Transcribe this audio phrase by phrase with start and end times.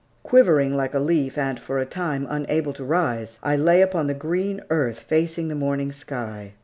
[0.23, 4.15] Quivering like a leaf and for a time unable to rise, I lay upon the
[4.15, 6.53] green earth facing the morning sky.